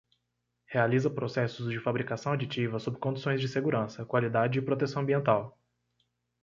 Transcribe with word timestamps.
Realiza 0.65 1.11
processos 1.11 1.67
de 1.69 1.79
fabricação 1.79 2.31
aditiva 2.31 2.79
sob 2.79 2.97
condições 2.97 3.39
de 3.39 3.47
segurança, 3.47 4.03
qualidade 4.03 4.57
e 4.57 4.61
proteção 4.63 5.03
ambiental. 5.03 5.55